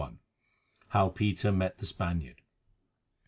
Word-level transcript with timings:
HOW 0.87 1.09
PETER 1.09 1.51
MET 1.51 1.77
THE 1.77 1.85
SPANIARD. 1.85 2.41